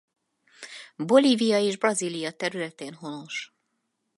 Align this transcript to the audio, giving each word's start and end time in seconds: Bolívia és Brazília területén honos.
Bolívia 0.97 1.59
és 1.59 1.77
Brazília 1.77 2.31
területén 2.31 2.93
honos. 2.93 3.53